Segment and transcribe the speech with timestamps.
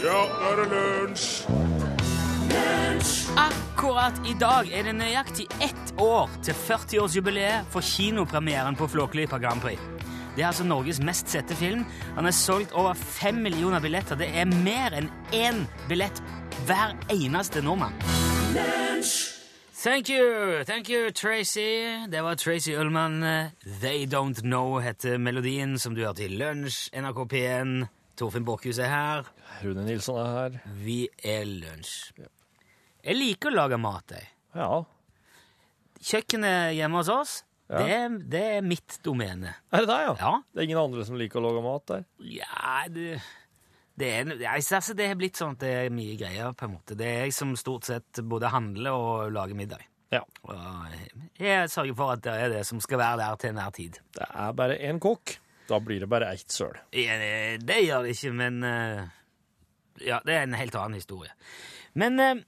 [0.00, 1.24] Ja, nå er det lunsj!
[3.36, 9.60] Akkurat i dag er det nøyaktig ett år til 40-årsjubileet for kinopremieren på Flåklypa Grand
[9.60, 9.82] Prix.
[10.36, 11.84] Det er altså Norges mest sette film.
[12.16, 14.16] Han er solgt over fem millioner billetter.
[14.16, 16.22] Det er mer enn én billett
[16.64, 17.92] hver eneste nordmann.
[19.82, 22.08] Thank you, thank you, Tracy.
[22.08, 23.20] Det var Tracy Ullmann.
[23.82, 27.90] They Don't Know heter melodien som du hørte i Lunsj, NRK P1.
[28.16, 29.28] Torfinn Borchhus er her.
[29.64, 30.58] Rune Nilsson er her.
[30.80, 32.12] Vi er Lunsj.
[33.04, 34.26] Jeg liker å lage mat, jeg.
[34.56, 34.82] Ja.
[36.00, 37.34] Kjøkkenet hjemme hos oss,
[37.70, 37.78] Ja.
[37.84, 39.52] det, er, det er mitt domene.
[39.70, 40.14] Er det deg, ja?
[40.18, 40.32] Ja.
[40.52, 42.06] Det er ingen andre som liker å lage mat der?
[42.24, 43.20] Ja, det,
[44.00, 46.96] det er altså, det har blitt sånn at det er mye greier, på en måte.
[46.98, 49.84] Det er jeg som stort sett både handler og lager middag.
[50.10, 50.24] Ja.
[50.50, 50.96] Og
[51.38, 54.00] jeg sørger for at det er det som skal være der til enhver tid.
[54.18, 55.36] Det er bare én kokk.
[55.70, 56.74] Da blir det bare ett søl.
[56.98, 59.04] Ja, det, det gjør det ikke, men eh,
[60.06, 61.32] Ja, det er en helt annen historie.
[61.98, 62.42] Men eh,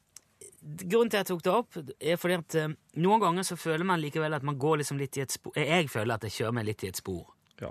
[0.62, 3.86] grunnen til at jeg tok det opp, er fordi at eh, noen ganger så føler
[3.88, 6.56] man likevel at man går liksom litt i et spor Jeg føler at jeg kjører
[6.58, 7.26] meg litt i et spor.
[7.62, 7.70] Ja.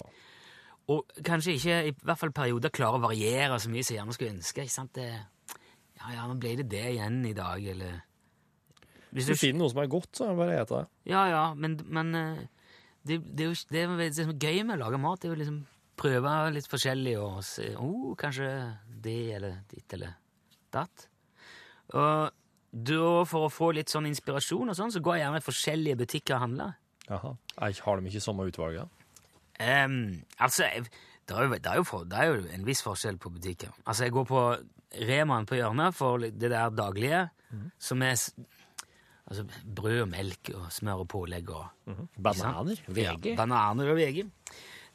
[0.92, 4.16] Og kanskje ikke i hvert fall perioder klarer å variere så mye som jeg gjerne
[4.18, 4.66] skulle ønske.
[4.66, 4.96] ikke sant?
[4.98, 5.60] Det,
[6.02, 8.02] ja, ja, nå ble det det igjen i dag, eller
[9.12, 10.88] Hvis du, du finner noe som er godt, så er det bare å ete det.
[11.12, 12.42] Ja, ja, men, men eh,
[13.08, 15.22] det, det er jo det er jo det som er gøy med å lage mat.
[15.22, 15.62] Det er jo liksom
[16.02, 18.50] prøve litt forskjellig og se oh, kanskje
[19.04, 20.16] det eller ditt eller
[20.74, 21.08] datt.
[21.92, 22.32] Og
[22.72, 26.00] da, for å få litt sånn inspirasjon og sånn, så går jeg gjerne i forskjellige
[26.00, 26.76] butikker og handler.
[27.10, 27.36] Jaha.
[27.60, 29.02] Har de ikke samme utvalget?
[29.62, 30.70] Um, altså,
[31.28, 33.76] det er, jo, det, er for, det er jo en viss forskjell på butikker.
[33.84, 34.46] Altså, jeg går på
[35.08, 37.22] Remaen på hjørnet for det der daglige,
[37.80, 42.80] som er altså, brød og melk og smør og pålegg og Bananer?
[42.96, 44.26] Ja, bananer og VG.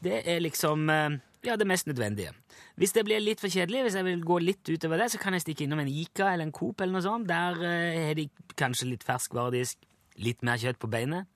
[0.05, 2.33] Det er liksom eh, ja, det mest nødvendige.
[2.77, 5.37] Hvis det blir litt for kjedelig, hvis jeg vil gå litt utover det, så kan
[5.37, 7.29] jeg stikke innom en Ica eller en Coop eller noe sånt.
[7.31, 9.79] Der eh, har de kanskje litt ferskvaredisk,
[10.23, 11.29] litt mer kjøtt på beinet.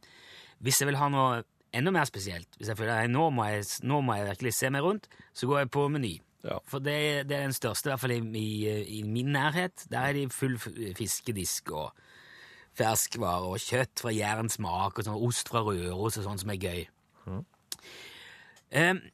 [0.60, 1.44] Hvis jeg vil ha noe
[1.76, 4.72] enda mer spesielt, hvis jeg føler at nå må jeg, nå må jeg virkelig se
[4.74, 6.16] meg rundt, så går jeg på Meny.
[6.44, 6.56] Ja.
[6.68, 9.84] For det, det er den største, i hvert fall i, i, i min nærhet.
[9.92, 11.92] Der er de full fiskedisk og
[12.76, 16.60] ferskvarer og kjøtt fra Jærens Smak og sånn ost fra Røros og sånn som er
[16.64, 16.86] gøy.
[17.28, 17.42] Eh,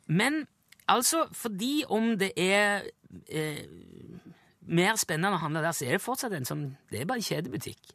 [0.06, 0.46] men
[0.88, 2.86] altså, fordi om det er
[3.28, 3.62] eh,
[4.66, 7.28] mer spennende å handle der, så er det fortsatt en sånn Det er bare en
[7.28, 7.94] kjedebutikk.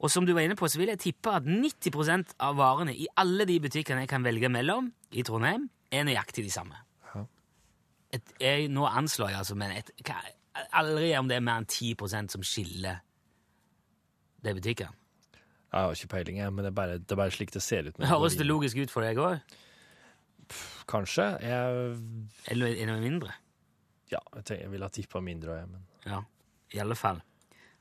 [0.00, 3.08] Og som du var inne på, så vil jeg tippe at 90% av varene i
[3.20, 6.78] alle de butikkene jeg kan velge mellom i Trondheim, er nøyaktig de samme.
[7.10, 7.24] Ja.
[8.16, 10.22] Et, jeg, nå anslår jeg altså, men et, hva,
[10.80, 13.02] aldri om det er mer enn 10% som skiller
[14.40, 14.96] de butikkene.
[15.70, 17.90] Jeg har ikke peiling, jeg, men det er bare, det er bare slik det ser
[17.90, 18.00] ut.
[18.02, 19.58] Høres det logisk ut for deg òg?
[20.90, 21.26] Kanskje.
[21.44, 21.94] Jeg,
[22.50, 23.36] Eller er det mindre?
[24.10, 26.22] ja, jeg, tenker, jeg ville ha tippa mindre, men Ja,
[26.74, 27.20] i alle fall.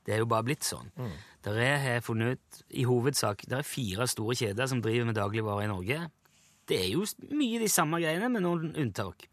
[0.06, 0.90] Det er jo bare blitt sånn.
[1.46, 5.18] Der er, har funnet ut, i hovedsak, det er fire store kjeder som driver med
[5.18, 6.00] dagligvarer i Norge.
[6.70, 9.28] Det er jo mye de samme greiene, med noen unntak.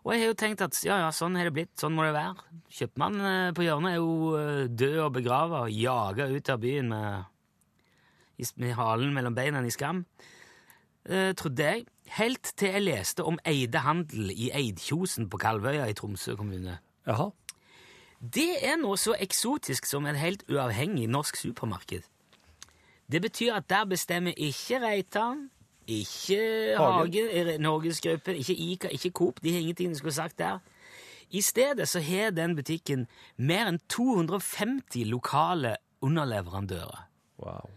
[0.00, 2.14] Og jeg har jo tenkt at ja, ja, sånn har det blitt, sånn må det
[2.16, 2.46] være.
[2.72, 6.88] Kjøpmannen eh, på hjørnet er jo eh, død og begrava og jaga ut av byen
[6.88, 10.00] med, med halen mellom beina i skam.
[11.04, 11.84] Eh, trodde jeg.
[12.18, 16.78] Helt til jeg leste om Eide Handel i Eidkjosen på Kalvøya i Tromsø kommune.
[17.06, 17.28] Jaha.
[18.20, 22.02] Det er noe så eksotisk som en helt uavhengig norsk supermarked.
[23.10, 25.48] Det betyr at der bestemmer ikke Reitan,
[25.86, 27.30] ikke Hagen.
[27.30, 29.42] Hagen Norgesgruppen, ikke Ica, ikke Coop.
[29.42, 30.58] De har ingenting de skulle sagt der.
[31.30, 33.06] I stedet så har den butikken
[33.36, 37.06] mer enn 250 lokale underleverandører.
[37.38, 37.70] Wow.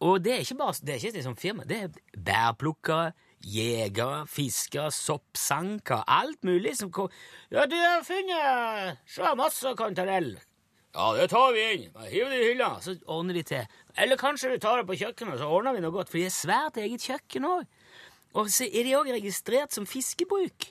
[0.00, 1.64] Og det er ikke bare det er ikke liksom firma.
[1.64, 1.88] Det er
[2.24, 7.10] bærplukkere, jegere, fiskere, soppsanker, alt mulig som kom
[7.50, 10.34] Ja, du har funnet så masse kantarell.
[10.90, 11.84] Ja, det tar vi inn.
[12.10, 13.78] Hiv det i hylla, så ordner de til.
[13.94, 16.10] Eller kanskje du tar det på kjøkkenet, så ordner vi noe godt.
[16.10, 17.62] For de har svært eget kjøkken òg.
[18.38, 20.70] Og så er de òg registrert som fiskebruk.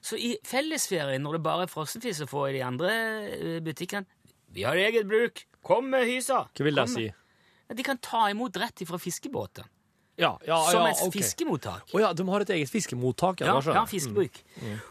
[0.00, 2.92] Så i fellesferien, når det bare er frossenfisk å få i de andre
[3.34, 4.06] eh, butikkene
[4.54, 5.44] Vi har eget bruk.
[5.62, 6.46] Kom med hysa.
[6.56, 7.10] Hva vil det si?
[7.70, 9.66] De kan ta imot rett ifra fiskebåten.
[10.20, 11.20] Ja, ja, som et okay.
[11.22, 11.90] fiskemottak.
[11.96, 13.40] Å ja, de har et eget fiskemottak?
[13.40, 13.92] Ja, Ja, skjønner Mm.
[13.94, 14.40] fiskebruk.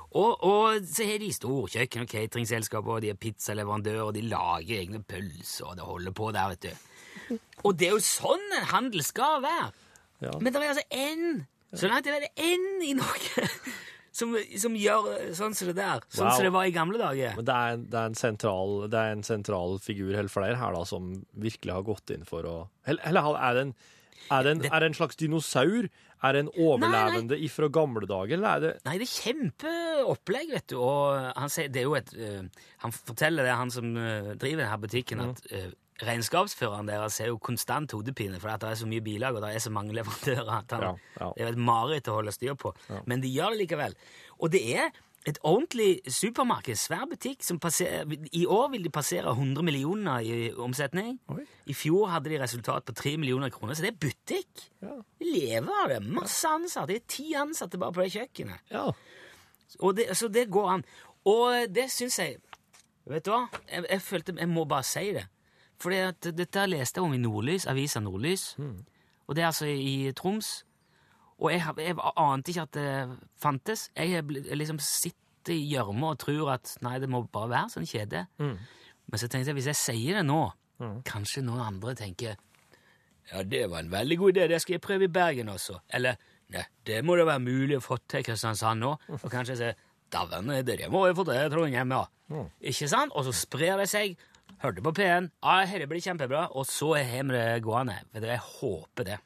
[0.10, 4.80] Og, og så har de storkjøkken og cateringselskaper, og de er pizzaleverandører, og de lager
[4.82, 7.38] egne pølser, og det holder på der, vet du.
[7.64, 9.70] Og det er jo sånn en handel skal være.
[10.26, 10.34] Ja.
[10.42, 11.46] Men det er altså én,
[11.78, 13.46] så langt er det én i Norge
[14.20, 15.06] som, som gjør
[15.38, 16.02] sånn som det der.
[16.10, 16.34] Sånn Wow.
[16.40, 17.36] som det var i gamle dager.
[17.38, 20.74] Men det er, det, er en sentral, det er en sentral figur eller flere her
[20.76, 22.58] da, som virkelig har gått inn for å
[22.90, 23.76] Eller, eller er, det en,
[24.30, 25.90] er, det en, er det en slags dinosaur?
[26.20, 30.72] Er det en overlevende ifra gamle dager, eller er det Nei, det er kjempeopplegg, vet
[30.74, 30.80] du.
[30.84, 34.66] Og han sier, det er jo et uh, Han forteller det, han som uh, driver
[34.66, 35.70] denne butikken, at uh,
[36.04, 39.64] regnskapsføreren deres har jo konstant hodepine fordi det er så mye bilag og det er
[39.64, 41.32] så mange leverandører at han, Ja, ja.
[41.36, 42.72] det er et mareritt å holde styr på.
[43.10, 43.98] Men de gjør det likevel.
[44.40, 44.94] Og det er
[45.30, 50.52] et ordentlig supermarked, svær butikk, som passerer I år vil de passere 100 millioner i
[50.58, 51.18] omsetning.
[51.30, 51.44] Oi.
[51.70, 54.66] I fjor hadde de resultat på 3 millioner kroner, så det er butikk.
[54.82, 54.96] Ja.
[55.20, 56.00] De lever av det.
[56.08, 56.94] Masse ansatte.
[56.94, 58.72] Det er ti ansatte bare på det kjøkkenet.
[58.74, 58.88] Ja.
[59.96, 60.86] Det, så det går an.
[61.30, 62.40] Og det syns jeg
[63.10, 63.48] Vet du hva?
[63.66, 65.26] Jeg, jeg følte Jeg må bare si det.
[65.82, 68.52] For dette leste jeg om i Nordlys, avisa Nordlys.
[69.28, 70.66] Og det er altså i Troms.
[71.40, 73.88] Og jeg, jeg ante ikke at det fantes.
[73.96, 78.26] Jeg liksom sitter i gjørma og tror at nei, det må bare være sånn kjede.
[78.40, 80.42] Men så tenkte jeg hvis jeg sier det nå,
[81.08, 82.38] kanskje noen andre tenker
[83.30, 85.76] ja, det var en veldig god idé, det skal jeg prøve i Bergen også.
[85.94, 86.16] Eller
[86.50, 88.96] nei, det må det være mulig å få til i Kristiansand nå.
[89.20, 89.76] Og kanskje jeg sier
[90.10, 92.08] dæven, det må jeg få til i Trondheim, ja.
[92.72, 93.14] Ikke sant?
[93.14, 94.18] Og så sprer det seg.
[94.64, 95.30] Hørte på P1.
[95.46, 96.48] Ja, dette blir kjempebra.
[96.58, 98.00] Og så har vi det gående.
[98.18, 99.20] Jeg håper det.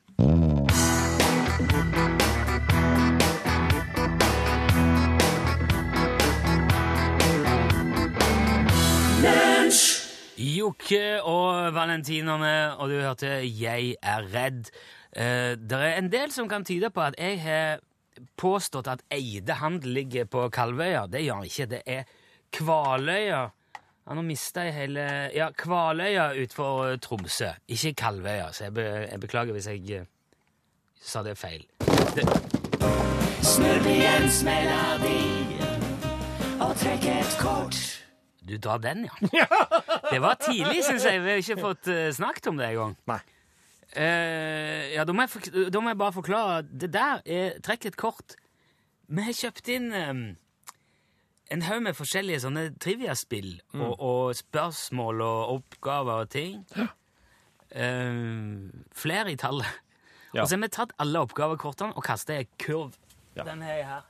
[10.84, 14.70] Jokke og Valentinerne, og du hørte Jeg er redd.
[15.16, 17.82] Eh, det er en del som kan tyde på at jeg har
[18.38, 21.06] påstått at Eide handel ligger på Kalvøya.
[21.08, 21.70] Det gjør han ikke.
[21.72, 22.04] Det er
[22.54, 23.44] Kvaløya.
[24.04, 28.52] Ja, nå mista jeg hele Ja, Kvaløya utenfor Tromsø, ikke Kalvøya.
[28.52, 30.10] Så jeg, be, jeg beklager hvis jeg eh,
[31.02, 31.64] sa det feil.
[32.14, 32.24] Det,
[33.42, 35.22] Snurriens melodi
[36.62, 37.78] og trekk et kort.
[38.48, 39.48] du drar den, ja.
[40.14, 41.22] Det var tidlig, syns jeg.
[41.24, 42.94] Vi har ikke fått eh, snakket om det engang.
[43.96, 46.62] Eh, ja, da må, jeg da må jeg bare forklare.
[46.70, 48.36] Det der er Trekk et kort.
[49.10, 50.24] Vi har kjøpt inn um,
[51.54, 53.82] en haug med forskjellige sånne triviaspill Mm.
[53.88, 56.62] og, og spørsmål og oppgaver og ting.
[57.74, 59.82] Uh, flere i tallet.
[60.34, 60.42] Ja.
[60.42, 62.96] Og så har vi tatt alle oppgavekortene og kasta i en kurv.
[63.36, 63.44] Ja.
[63.44, 64.02] Den jeg her.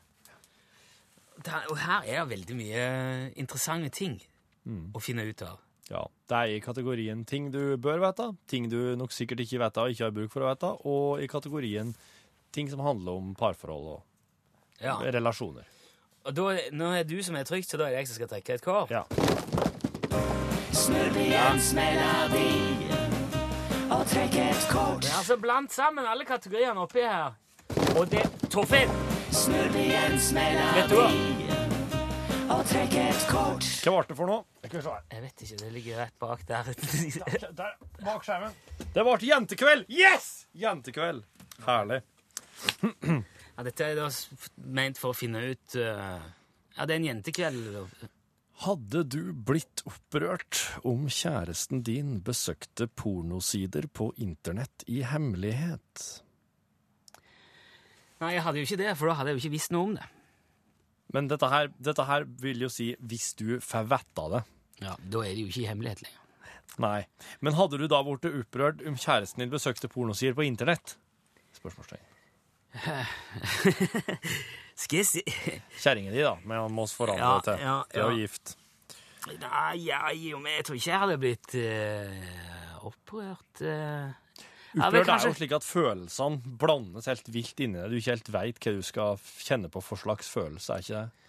[1.44, 4.22] Der, og her er det veldig mye interessante ting
[4.66, 4.92] Mm.
[4.96, 5.58] å finne ut av.
[5.90, 9.78] Ja, Det er i kategorien ting du bør vite, ting du nok sikkert ikke vet
[9.78, 11.94] og ikke har bruk for å vite, og i kategorien
[12.54, 14.04] ting som handler om parforhold og
[14.80, 14.96] Ja.
[15.00, 15.66] relasjoner.
[16.26, 16.42] Og da,
[16.72, 18.62] nå er du som er trygt, så da er det jeg som skal trekke et
[18.62, 18.90] kort.
[18.90, 19.04] Ja.
[20.72, 22.82] Snurriens melodi
[24.04, 25.06] og trekk et kort.
[25.08, 27.38] Ja, altså Bland sammen alle kategoriene oppi her.
[27.96, 28.92] Og det Torfinn!
[29.34, 31.08] Snurriens Vet du hva?
[31.10, 31.54] melodi
[32.54, 33.66] og et kort.
[33.82, 34.44] Hva ble det for noe?
[34.66, 34.74] Jeg.
[34.76, 36.68] Jeg vet ikke, det ligger rett bak der.
[37.60, 38.54] Der, bak skjermen.
[38.94, 39.88] Det ble jentekveld!
[39.90, 40.28] Yes!
[40.52, 41.24] Jentekveld.
[41.66, 42.02] Herlig.
[42.84, 44.10] ja, dette er da
[44.80, 46.20] ment for å finne ut uh,
[46.76, 47.80] Ja, det er en jentekveld.
[48.62, 56.04] Hadde du blitt opprørt om kjæresten din besøkte pornosider på internett i hemmelighet?
[58.22, 59.96] Nei, jeg hadde jo ikke det, for da hadde jeg jo ikke visst noe om
[59.98, 60.06] det.
[61.14, 64.44] Men dette her, dette her vil jo si hvis du får vite det.
[64.86, 66.20] Ja, Da er det jo ikke i hemmelighet lenger.
[66.82, 67.00] Nei.
[67.42, 70.96] Men hadde du da blitt opprørt om kjæresten din besøkte pornosider på internett?
[71.58, 72.10] Spørsmålstegn.
[74.83, 75.24] Skal jeg si
[75.83, 77.62] Kjerringa di, da, med han må oss forandre Ja, til.
[77.63, 78.19] ja, Det er jo ja.
[78.25, 78.56] gift.
[79.39, 83.61] Nei, ja, jeg tror ikke jeg hadde blitt uh, opprørt.
[83.63, 84.11] eh.
[84.73, 84.99] Ja, kanskje...
[84.99, 87.92] Opprørt er jo slik at følelsene blandes helt vilt inni deg.
[87.94, 91.19] Du ikke helt veit hva du skal kjenne på for slags følelse, er ikke det?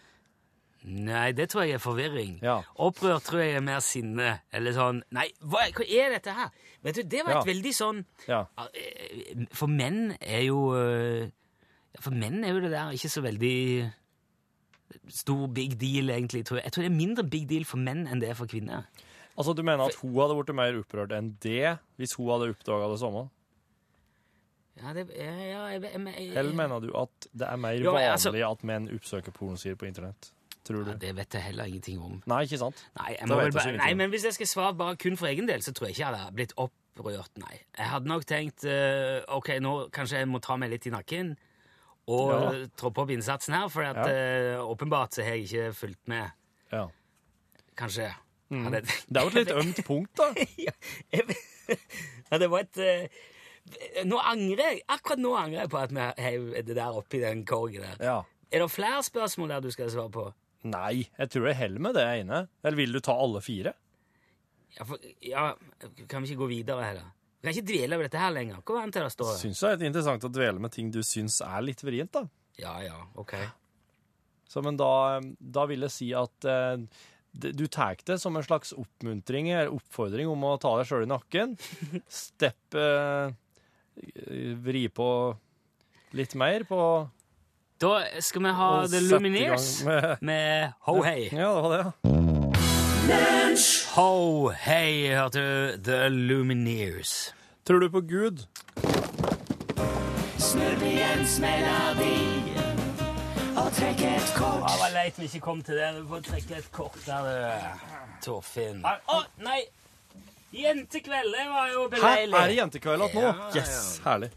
[0.85, 2.35] Nei, det tror jeg er forvirring.
[2.45, 2.59] Ja.
[2.85, 4.35] Opprørt tror jeg er mer sinne.
[4.53, 6.51] Eller sånn Nei, hva, hva er dette her?
[6.85, 7.53] Vet du, Det var et Ja.
[7.53, 8.43] veldig sånn Ja.
[8.75, 11.31] eh, For menn er jo eh,
[12.03, 13.93] For menn er jo det der ikke så veldig
[15.09, 16.45] stor big deal, egentlig.
[16.47, 16.65] Tror jeg.
[16.69, 18.89] jeg tror det er mindre big deal for menn enn det er for kvinner.
[19.37, 22.91] Altså, Du mener at hun hadde blitt mer opprørt enn det hvis hun hadde oppdaga
[22.93, 23.27] det samme?
[24.75, 27.93] Ja, det, ja, ja, jeg, jeg, jeg, Eller mener du at det er mer Jo,
[27.95, 30.33] vanlig altså- at menn oppsøker pornosider på internett?
[30.65, 30.91] Tror du?
[30.91, 32.23] ja, Det vet jeg heller ingenting om.
[32.27, 32.87] Nei, ikke sant?
[32.99, 35.87] Nei, bare, nei, men hvis jeg skal svare bare kun for egen del, så tror
[35.87, 37.59] jeg ikke jeg hadde blitt opprørt, nei.
[37.77, 41.37] Jeg hadde nok tenkt uh, ok, nå kanskje jeg må ta meg litt i nakken
[42.09, 42.67] og Ja.
[42.77, 44.59] troppe opp innsatsen her, for at, Ja.
[44.61, 46.31] uh, åpenbart så har jeg ikke fulgt med.
[46.73, 46.87] Ja.
[47.77, 48.11] Kanskje.
[48.51, 48.65] Mm.
[48.67, 50.29] Hadde, Det er jo et litt ømt punkt, da.
[52.31, 53.23] ja, det var et uh,
[54.05, 54.81] Nå angrer jeg.
[54.93, 57.97] Akkurat nå angrer jeg på at vi heiv det der oppi den korgen der.
[58.05, 58.19] Ja.
[58.53, 60.27] Er det flere spørsmål der du skal svare på?
[60.69, 62.43] Nei, jeg tror jeg heller med det ene.
[62.63, 63.73] Eller vil du ta alle fire?
[64.77, 65.47] Ja, for, ja,
[66.09, 67.09] kan vi ikke gå videre heller?
[67.45, 68.61] Vi kan ikke dvele over dette her lenger.
[68.65, 69.35] Hva an til det står.
[69.37, 72.23] Syns det er interessant å dvele med ting du syns er litt vrient, da.
[72.57, 73.35] Ja, ja, ok.
[74.49, 76.87] Så, men da, da vil jeg si at eh,
[77.35, 81.11] du tar det som en slags oppmuntring eller oppfordring om å ta deg sjøl i
[81.11, 81.53] nakken.
[82.25, 83.37] Stepp eh,
[84.65, 85.09] Vri på
[86.17, 86.81] litt mer på
[87.79, 87.93] Da
[88.25, 91.29] skal vi ha The Lumineers med med Ho Hey.
[91.29, 92.24] Ja, det var det, ja.
[93.05, 97.35] Ho hei, hørte du The Lumineers.
[97.67, 98.47] Tror du på Gud?
[100.41, 102.17] Snurriens melodi.
[103.61, 104.65] Og trekk et kort.
[104.65, 105.91] Det var leit vi ikke kom til det.
[105.99, 107.85] Du får trekke et kort der, du.
[108.25, 108.81] Torfinn.
[108.89, 109.61] Å, nei!
[110.55, 112.33] Jentekveld, det var jo beleilig.
[112.33, 113.27] Her er det jentekveld igjen nå?
[113.27, 114.31] Ja, ja, Yes, herlig.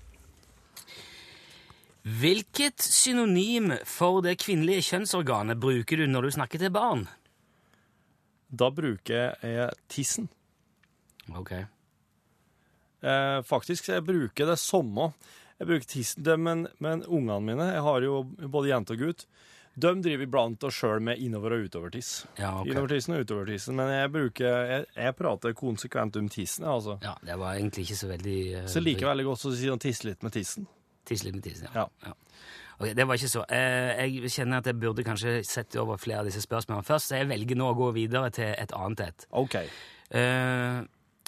[2.08, 7.08] Hvilket synonym for det kvinnelige kjønnsorganet bruker du når du snakker til barn?
[8.48, 10.30] Da bruker jeg tissen.
[11.36, 11.52] Ok.
[13.02, 15.12] Eh, faktisk, jeg bruker det samme.
[15.58, 19.26] Jeg bruker tissen, det, men, men ungene mine, jeg har jo både jente og gutt,
[19.78, 22.12] de driver iblant og sjøl med innover- og utovertiss.
[22.40, 22.70] Ja, ok.
[22.72, 26.98] Innovertissen og utovertissen, men jeg bruker, jeg, jeg prater konsekvent om tissen, altså.
[27.06, 29.70] Ja, det var egentlig ikke så veldig uh, Så jeg liker veldig godt å si
[29.70, 30.66] å tisse litt med tissen.
[31.06, 31.86] Tiss litt med tissen, ja.
[32.06, 32.16] Ja.
[32.78, 33.44] Ok, det var ikke så.
[33.50, 37.22] Eh, jeg kjenner at jeg burde kanskje sette over flere av disse spørsmålene først, så
[37.22, 39.26] jeg velger nå å gå videre til et annet et.
[39.32, 39.58] OK.
[40.14, 40.86] Uh,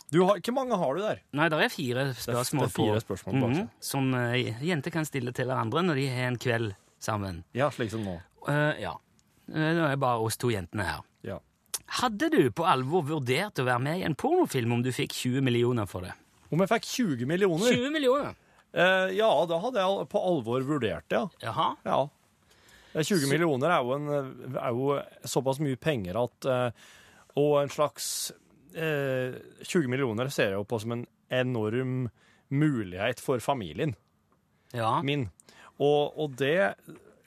[0.10, 1.20] Du har, hvor mange har du der?
[1.38, 4.92] nei, det er fire spørsmål det er fire på, spørsmål på, -hmm, som uh, jenter
[4.92, 7.44] kan stille til hverandre når de har en kveld sammen.
[7.54, 8.20] Ja, slik som nå.
[8.48, 8.94] Uh, ja.
[9.48, 11.04] Nå er det bare oss to jentene her.
[11.24, 11.38] Ja.
[11.86, 15.42] Hadde du på alvor vurdert å være med i en pornofilm om du fikk 20
[15.42, 16.14] millioner for det?
[16.52, 17.66] Om jeg fikk 20 millioner?
[17.74, 18.34] 20 millioner?
[18.74, 21.28] Eh, ja, da hadde jeg på alvor vurdert det, ja.
[21.50, 21.70] Jaha.
[21.88, 22.00] Ja.
[22.94, 24.92] Eh, 20 millioner er jo, en, er jo
[25.30, 26.88] såpass mye penger at eh,
[27.40, 28.32] Og en slags
[28.76, 29.36] eh,
[29.66, 32.08] 20 millioner ser jeg jo på som en enorm
[32.50, 33.96] mulighet for familien
[34.74, 35.00] Ja.
[35.06, 35.28] min.
[35.80, 36.56] Og, og det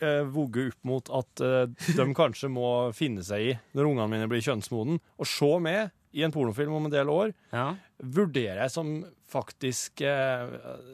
[0.03, 4.29] eh, vogger opp mot at eh, de kanskje må finne seg i, når ungene mine
[4.31, 7.71] blir kjønnsmoden, å se med i en pornofilm om en del år, ja.
[7.99, 8.89] vurderer jeg som
[9.33, 10.43] faktisk eh,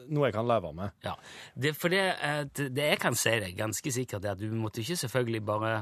[0.07, 0.93] noe jeg kan leve med.
[1.03, 1.15] Ja,
[1.59, 4.79] det, for det, eh, det jeg kan si deg ganske sikkert, er at du måtte
[4.83, 5.73] ikke selvfølgelig bare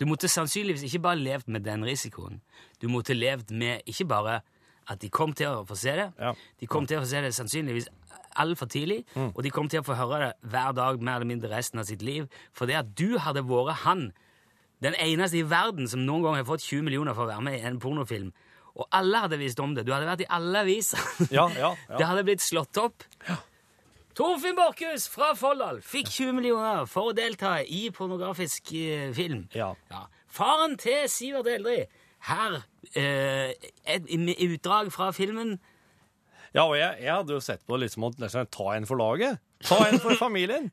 [0.00, 2.38] Du måtte sannsynligvis ikke bare levd med den risikoen.
[2.80, 4.38] Du måtte levd med ikke bare
[4.88, 6.32] at de kom til å få se det, Ja.
[6.58, 7.90] de kom til å få se det sannsynligvis
[8.40, 11.50] altfor tidlig, og de kom til å få høre det hver dag mer eller mindre
[11.52, 14.12] resten av sitt liv, for det at du hadde vært han,
[14.80, 17.58] den eneste i verden som noen gang har fått 20 millioner for å være med
[17.60, 18.32] i en pornofilm,
[18.80, 19.84] og alle hadde visst om det.
[19.86, 21.02] Du hadde vært i alle aviser.
[21.36, 23.04] Ja, ja, Det hadde blitt slått opp.
[23.28, 23.36] Ja.
[24.16, 29.44] Torfinn Borchhus fra Folldal fikk 20 millioner for å delta i pornografisk eh, film.
[29.56, 29.70] Ja.
[30.30, 31.92] Faren til Sivert Eldrid.
[32.26, 32.58] Her
[32.98, 33.54] eh,
[33.88, 35.54] et, utdrag fra filmen.
[36.52, 38.88] Ja, og jeg, jeg hadde jo sett på det litt som å liksom, ta en
[38.88, 39.40] for laget.
[39.64, 40.68] Ta en for familien.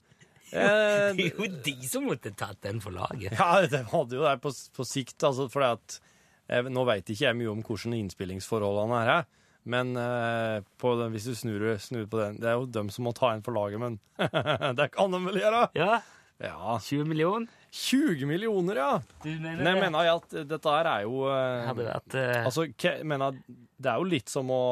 [0.50, 3.38] Eh, Det er jo de som måtte tatt den for laget.
[3.38, 6.00] ja, det hadde jo det på, på sikt, altså, fordi at
[6.48, 9.26] jeg, Nå veit ikke jeg mye om hvordan innspillingsforholdene er her,
[9.68, 13.04] men eh, på den, hvis du snur, snur på den Det er jo dem som
[13.08, 13.98] må ta en for laget, men
[14.80, 15.66] det kan de vel gjøre?
[15.78, 15.98] Ja,
[16.38, 16.78] Ja.
[16.84, 17.50] 20 millioner.
[17.74, 18.92] 20 millioner, ja!
[19.24, 22.46] Du mener Nei, det mener jeg at dette her er jo eh, hadde vært eh,
[22.46, 24.64] Altså, jeg mener, det er jo litt som å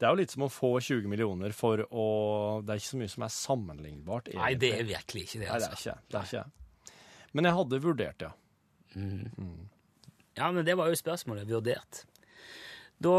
[0.00, 2.04] det er jo litt som å få 20 millioner for å
[2.64, 4.30] Det er ikke så mye som er sammenlignbart.
[4.32, 5.48] Nei, det er virkelig ikke det.
[5.50, 5.92] Nei, det er altså.
[5.92, 6.22] ikke det.
[6.22, 6.94] Er ikke.
[7.36, 8.30] Men jeg hadde vurdert, ja.
[10.38, 11.48] Ja, men det var jo spørsmålet.
[11.50, 12.04] Vurdert.
[13.00, 13.14] Da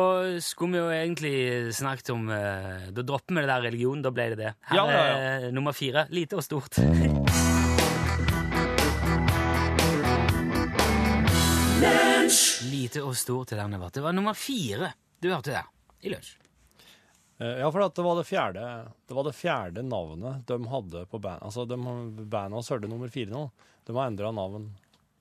[0.46, 4.02] skulle vi jo egentlig snakket om eh, Da dropper vi det der religion.
[4.06, 4.54] Da ble det det.
[4.70, 5.18] Her Ja, ja, ja.
[5.48, 6.06] er nummer fire.
[6.14, 6.78] Lite og stort.
[12.72, 13.96] Lite og stort til denne vart.
[13.96, 14.92] Det var nummer fire
[15.22, 15.68] du hørte der
[16.02, 16.36] i lunsj.
[17.42, 18.64] Eh, Ja, for det var det fjerde,
[19.08, 21.42] det var det fjerde navnet de hadde på band.
[21.46, 21.78] Altså, de,
[22.30, 23.44] bandet hørte nummer fire nå.
[23.86, 24.70] De har endra navn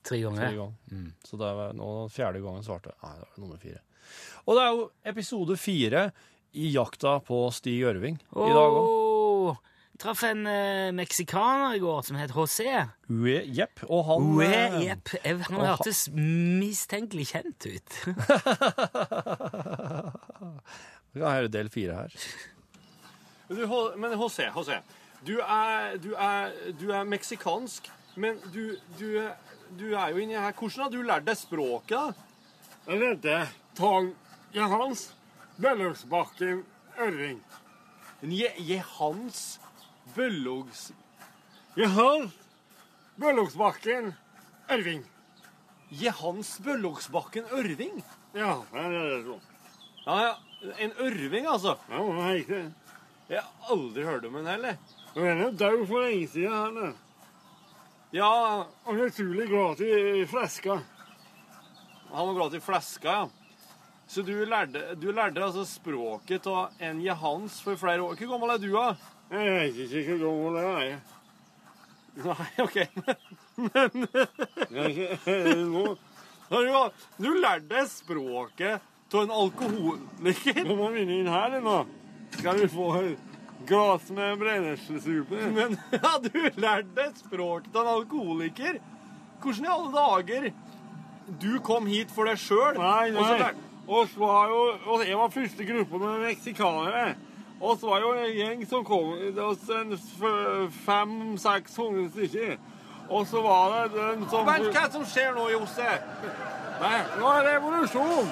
[0.02, 0.74] Tre tre ganger.
[0.90, 1.10] Mm.
[1.26, 3.80] Så det var nå fjerde gangen svarte Nei, det var nummer fire.
[4.46, 6.06] Og det er jo episode fire
[6.56, 9.58] i jakta på Stig Ørving i dag òg.
[10.00, 12.70] Traff en eh, meksikaner i går som het José.
[13.52, 13.82] Jepp.
[13.92, 15.10] Og han Ue, eh, jepp.
[15.26, 17.90] Han og ha- hørtes mistenkelig kjent ut.
[21.12, 22.08] Vi kan høre del fire her.
[23.50, 23.66] Du,
[23.98, 24.78] men José, José,
[25.26, 29.36] du er, du er, du er meksikansk, men du, du, er-
[29.78, 30.52] du er jo inni her.
[30.56, 32.12] Hvordan har du lært deg språket, da?
[32.86, 33.36] Jeg lærte
[33.78, 34.12] Tang
[34.54, 35.10] Jehans
[35.60, 36.64] Bøllogsbakken
[36.98, 37.40] Ørring.
[38.22, 38.82] Je, je
[40.14, 40.92] Bøllogs...
[41.76, 42.32] Jehans
[43.20, 44.14] Bøllogsbakken
[44.70, 45.04] Ørving.
[45.90, 48.02] Jehans Bøllogsbakken Ørving?
[48.34, 49.44] Ja, det er det sånn.
[50.06, 50.32] Ja, ja.
[50.80, 51.76] En ørving, altså?
[51.88, 52.96] Ja, hva heter det?
[53.30, 54.80] Jeg har aldri hørt om en heller.
[55.14, 56.52] Den er død for lenge siden.
[56.52, 56.98] Han er.
[58.10, 60.80] Ja, Han er utrolig glad i fleska.
[62.12, 63.28] han var glad i fleska, ja.
[64.06, 68.16] Så du lærte, du lærte altså språket av en Jehans for flere år.
[68.18, 68.88] Hvor gammel er du, da?
[69.30, 70.98] Jeg vet ikke hvor gammel jeg er.
[72.24, 72.78] Nei, OK.
[73.56, 74.08] Men,
[74.82, 75.96] er.
[76.50, 76.56] Du,
[77.22, 78.82] du lærte språket
[79.14, 80.64] av en alkoholiker.
[80.66, 81.76] Kom må vinne inn her nå.
[82.34, 82.88] Skal vi få
[84.10, 85.36] med brenneslesuppe?
[85.54, 88.78] Men ja, du lærte språket av en alkoholiker.
[89.40, 90.52] Hvordan i alle dager
[91.40, 92.76] Du kom hit for deg sjøl?
[92.78, 93.52] Nei, nei.
[93.90, 97.14] Oss var jo, og jeg var første gruppe med meksikanere.
[97.60, 99.12] Og så var jo en gjeng som kom,
[99.44, 99.96] oss en
[100.86, 102.56] fem-seks hundre stykker.
[103.10, 105.88] Og så var det den som Vent, hva er det som skjer nå, Jose?
[106.80, 108.30] Nei, nå er det revolusjon!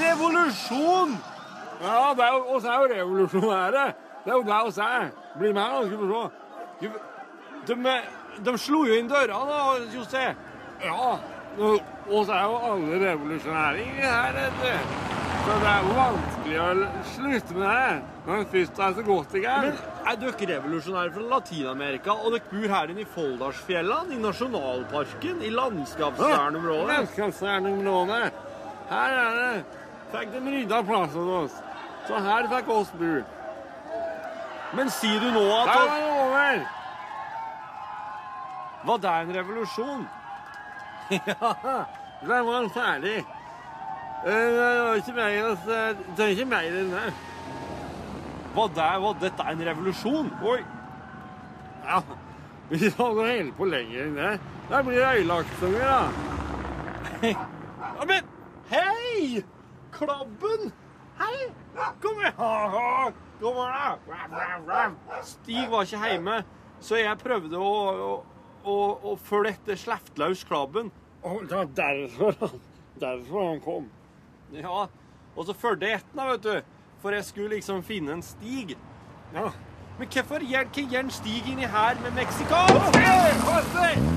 [0.00, 1.14] Revolusjon!
[1.80, 3.86] Ja, det er oss er jo revolusjonære.
[4.26, 5.10] Det er jo det og seg.
[5.38, 6.88] Bli med, da, skal du se.
[7.66, 7.96] De,
[8.42, 9.58] de slo jo inn døra, da,
[9.94, 10.22] Jose.
[10.82, 11.10] Ja,
[11.62, 15.04] og så er jo alle revolusjonæringer her, vet du.
[15.46, 16.66] Så det er jo vanskelig å
[17.12, 19.68] slutte med det når en først er så godt i gang.
[19.68, 25.46] Men er dere revolusjonære fra Latin-Amerika, og dere bor her inne i Folldalsfjellene, i nasjonalparken,
[25.46, 26.90] i landskapsvernområdet?
[26.90, 28.42] Landskapsvernområdet.
[28.90, 29.80] Her er det.
[30.16, 31.64] Fikk de rydda plassen hos oss.
[32.10, 33.14] Så her fikk oss bo.
[34.74, 36.66] Men sier du nå Der at var det over.
[38.86, 40.06] Var det en revolusjon?
[42.26, 43.16] Der var ferdig.
[44.26, 45.56] Eh, Det var ikke mer,
[46.16, 47.12] det er ikke mer enn det.
[48.56, 50.30] Var, det, var dette en revolusjon?
[50.42, 50.60] Oi.
[51.86, 52.00] Ja,
[52.70, 54.32] hvis vi hadde holdt på lenger enn det,
[54.70, 57.34] da blir det øyelaksunger, da.
[58.10, 58.32] Men
[58.72, 59.44] hei!
[59.94, 60.72] Klabben!
[61.18, 61.48] Hei!
[62.02, 63.12] Kom her!
[63.40, 64.94] Kom her!
[65.22, 66.38] Stig var ikke hjemme,
[66.80, 67.74] så jeg prøvde å,
[68.06, 68.14] å,
[68.64, 68.76] å,
[69.12, 70.90] å følge etter sleftlaus klabben.
[71.26, 72.60] Og det var derfor han,
[73.00, 73.88] derfor han kom.
[74.54, 74.86] Ja,
[75.36, 76.74] og så fulgte jeg etter, vet du.
[77.02, 78.76] For jeg skulle liksom finne en stig.
[79.34, 79.50] Ja.
[79.98, 84.15] Men hvorfor gjør ikke Jern stig inni her med meksikansk?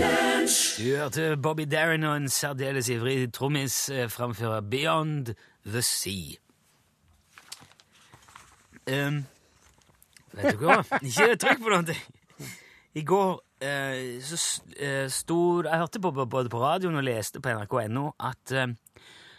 [0.00, 5.30] Du hørte Bobby Darin og en særdeles ivrig trommis eh, framføre Beyond
[5.64, 6.36] the Sea.
[8.92, 9.22] Um,
[10.36, 10.76] vet du hva?
[11.06, 11.96] Ikke trykk på noe.
[12.96, 17.40] I går uh, så s- eh, sto Jeg hørte på, både på radioen og leste
[17.40, 18.68] på nrk.no at uh,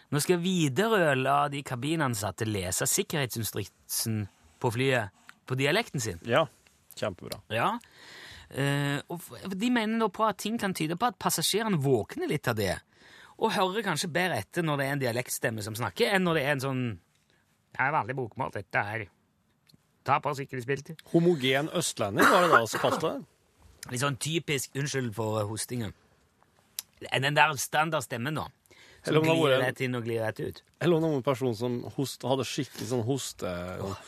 [0.09, 4.23] nå skal Widerøe la de kabinansatte lese sikkerhetsinstruksen
[4.57, 5.13] på flyet
[5.47, 6.17] på dialekten sin.
[6.27, 6.47] Ja,
[6.97, 7.43] kjempebra.
[7.53, 7.75] Ja.
[8.49, 12.47] Eh, og de mener nå på at ting kan tyde på at passasjerene våkner litt
[12.47, 12.75] av det,
[13.37, 16.45] og hører kanskje bedre etter når det er en dialektstemme som snakker, enn når det
[16.45, 16.83] er en sånn
[17.77, 19.01] Det er veldig bokmål, dette her.
[20.07, 21.03] Ta på sikkerhetsbeltet.
[21.11, 23.25] Homogen østlending, var det da vi kalte det?
[23.91, 27.21] Litt sånn typisk unnskyld for hostingen hostingen.
[27.21, 28.47] Den der standardstemmen, da.
[29.05, 30.63] Som glir var rett inn og glir rett ut.
[30.81, 33.51] Eller om en person som host, hadde skikkelig sånn hoste...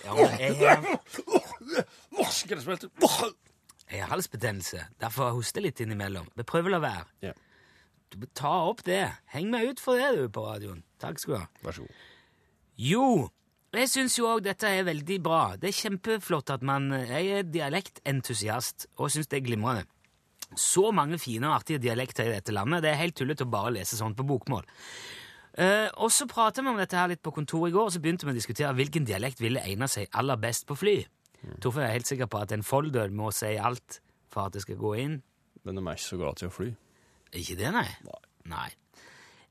[0.06, 0.98] Ja, jeg, jeg.
[3.90, 6.28] Jeg har halsbetennelse, derfor hoster jeg litt innimellom.
[6.38, 7.06] Men prøv å la være.
[7.26, 7.34] Ja,
[8.10, 9.04] Du, ta opp det.
[9.30, 10.80] Heng meg ut for det, du, på radioen.
[11.02, 11.48] Takk skal du ha.
[11.62, 12.00] vær så god.
[12.82, 13.04] Jo,
[13.76, 15.42] jeg syns jo òg dette er veldig bra.
[15.62, 19.86] Det er kjempeflott at man Jeg er dialektentusiast og syns det er glimrende.
[20.58, 22.82] Så mange fine og artige dialekter i dette landet.
[22.82, 24.66] Det er helt tullete å bare lese sånt på bokmål.
[25.60, 28.02] Uh, og så pratet vi om dette her litt på kontoret i går, og så
[28.02, 30.98] begynte vi å diskutere hvilken dialekt ville egne seg aller best på fly.
[31.64, 34.80] Torfinn er helt sikker på at en folder må si alt for at det skal
[34.80, 35.20] gå inn.
[35.64, 36.70] Men de er ikke så glad til å fly.
[37.40, 37.88] Ikke det, nei?
[38.50, 38.70] Nei.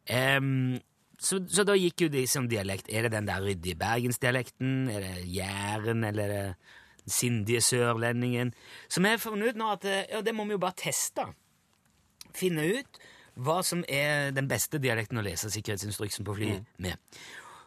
[0.08, 0.78] Um,
[1.18, 2.90] så, så da gikk jo de som dialekt.
[2.90, 4.88] Er det den der ryddige bergensdialekten?
[4.92, 8.52] Er det Jæren, eller er det sindige sørlendingen?
[8.88, 11.26] Så vi har funnet ut nå at eh, ja, det må vi jo bare teste.
[12.36, 13.00] Finne ut
[13.38, 16.98] hva som er den beste dialekten å lese sikkerhetsinstruksen på fly med.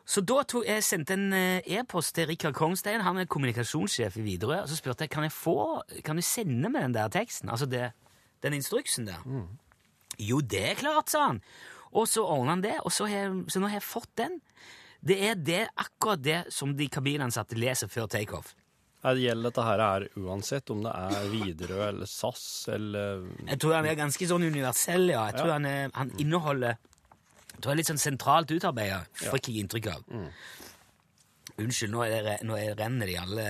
[0.05, 4.23] Så da tog jeg sendte en eh, e-post til Rikard Kongstein, han er kommunikasjonssjef i
[4.25, 5.55] Widerøe, og så spurte jeg kan jeg få,
[6.03, 7.91] kan du sende meg den der teksten, altså det,
[8.43, 9.21] den instruksen der.
[10.19, 11.41] Jo, det er klart, sa han.
[11.93, 14.39] Og så ordna han det, og så, har, så nå har jeg fått den.
[15.01, 18.53] Det er det, akkurat det som de kabinansatte leser før takeoff.
[19.01, 23.73] Det gjelder dette her er uansett om det er Widerøe eller SAS eller Jeg tror
[23.79, 25.23] han er ganske sånn universell, ja.
[25.31, 25.55] Jeg tror Ja.
[25.57, 26.77] han, er, han inneholder
[27.61, 30.05] Jeg var litt sånn sentralt utarbeida, fikk jeg inntrykk av.
[31.61, 33.45] Unnskyld, nå, er det, nå er, renner det i alle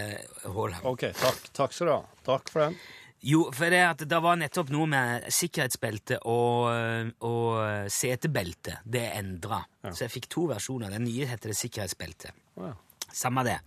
[0.52, 0.84] hull her.
[0.90, 1.46] OK, takk.
[1.56, 2.02] Takk skal du ha.
[2.28, 2.78] Takk for den.
[3.22, 8.80] Jo, for det, at det var nettopp noe med sikkerhetsbelte og, og setebelte.
[8.82, 9.62] Det er endra.
[9.92, 10.90] Så jeg fikk to versjoner.
[10.96, 12.34] Den nye heter det sikkerhetsbelte.
[12.58, 12.74] Ja.
[13.14, 13.60] Samme det.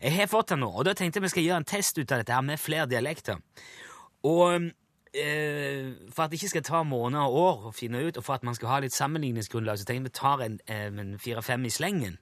[0.00, 2.12] Jeg har fått den nå, og da tenkte jeg vi skal gjøre en test ut
[2.12, 3.40] av dette her med flere dialekter.
[4.28, 4.68] Og
[5.10, 8.44] for at det ikke skal ta måneder og år å finne ut, og for at
[8.46, 11.72] man skal ha litt sammenligningsgrunnlag, så tenker jeg vi tar en, eh, en fire-fem i
[11.74, 12.18] slengen.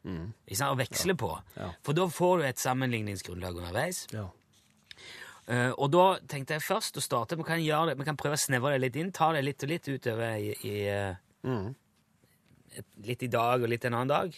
[0.00, 0.70] Sant?
[0.70, 1.34] Og veksler på.
[1.58, 1.72] Ja.
[1.84, 4.06] For da får du et sammenligningsgrunnlag underveis.
[4.14, 4.30] Ja.
[5.50, 8.40] Uh, og da tenkte jeg først å starte Vi kan, det, vi kan prøve å
[8.40, 9.10] snevre det litt inn.
[9.12, 11.74] Ta det litt og litt utover i, i eh, Mm.
[12.76, 14.36] et, Litt i dag og litt en annen dag.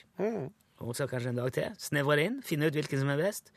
[0.81, 1.71] Og så kanskje en dag til.
[1.79, 3.51] Snevre det inn, finne ut hvilken som er best.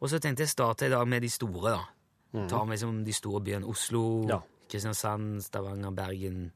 [0.00, 1.74] Og så tenkte jeg å starte i dag med de store.
[1.76, 1.84] da.
[2.32, 4.40] Ta med liksom de store byene Oslo, Ja.
[4.70, 6.52] Kristiansand, Stavanger, Bergen,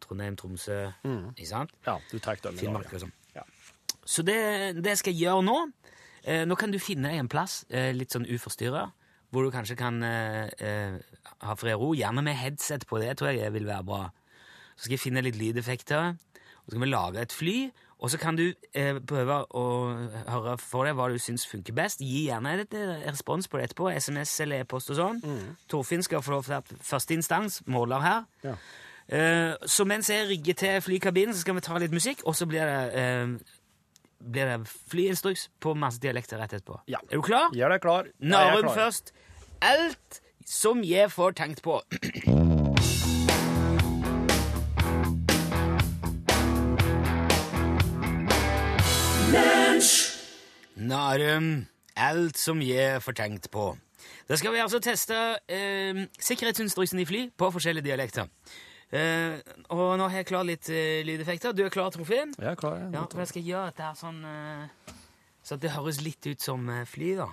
[0.00, 0.86] Trondheim, Tromsø.
[1.36, 1.70] Ikke sant?
[1.86, 3.12] ja, du tar dem Finnmark og sånn.
[3.34, 3.42] Ja.
[4.08, 5.56] Så det, det skal jeg gjøre nå.
[6.24, 8.86] Eh, nå kan du finne en plass, eh, litt sånn uforstyrra,
[9.30, 10.96] hvor du kanskje kan eh, eh,
[11.44, 11.90] ha fred og ro.
[11.94, 14.00] Gjerne med headset på det, tror jeg vil være bra.
[14.78, 17.56] Så skal jeg finne litt lydeffekter, og så skal vi lage et fly.
[17.98, 18.44] Og så kan du
[18.78, 19.62] eh, prøve å
[20.30, 22.02] høre for deg hva du syns funker best.
[22.04, 23.88] Gi gjerne et eh, respons på det etterpå.
[23.90, 25.18] SMS eller e-post og sånn.
[25.70, 28.28] Torfinn skal få lov til å være første instans, måler her.
[28.46, 28.54] Ja.
[29.08, 32.46] Eh, så mens jeg rigger til flykabinen, så skal vi ta litt musikk, og så
[32.46, 33.26] blir det, eh,
[34.20, 36.80] blir det flyinstruks på masse dialekter rett etterpå.
[36.86, 37.00] Ja.
[37.10, 37.50] Er du klar?
[37.54, 38.74] Ja, det er klar.
[38.76, 39.12] først.
[39.60, 41.80] Alt som jeg får tenkt på.
[50.78, 51.66] Narum.
[51.98, 53.72] Alt som jeg får tenkt på.
[54.28, 55.16] Da skal vi altså teste
[55.50, 58.28] eh, sikkerhetsinstruksen i fly på forskjellige dialekter.
[58.94, 59.40] Eh,
[59.74, 61.54] og nå har jeg klar litt eh, lydeffekter.
[61.56, 62.30] Du er klar, Trofeen?
[62.38, 62.78] Jeg er klar.
[62.80, 62.92] Jeg.
[62.94, 64.94] Ja, for jeg skal gjøre dette her sånn eh,
[65.42, 67.28] Så at det høres litt ut som eh, fly, da.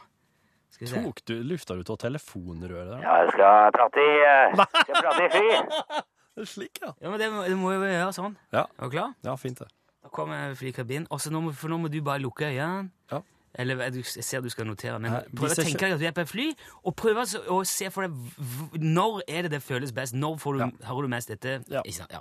[0.76, 1.04] Skal vi se.
[1.06, 3.06] Tok du, lufta du av telefonrøret der?
[3.06, 6.04] Ja, jeg skal prate i, eh, skal prate i fly.
[6.36, 6.92] Det er slik, ja.
[7.00, 8.34] Ja, men det, må- det må jo gjøre sånn.
[8.56, 9.14] Ja, Er du klar?
[9.24, 9.70] ja fint det.
[10.06, 11.08] Da kommer flykabinen.
[11.10, 12.90] Også nå, må- for nå må du bare lukke øynene.
[13.12, 13.20] Ja.
[13.58, 16.12] Eller jeg jeg ser du skal notere, men prøv å tenke deg at du er
[16.12, 16.46] på et fly,
[16.86, 18.12] og prøv altså å se for deg
[18.84, 20.14] når er det det føles best.
[20.14, 20.70] Når får du, Ja.
[20.90, 21.64] hører du mest dette?
[21.72, 21.82] Ja.
[21.82, 22.12] Ikke sant?
[22.12, 22.20] Ja.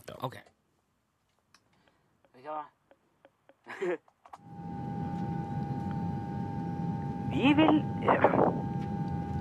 [2.45, 2.63] Ja.
[7.35, 7.81] Vi vil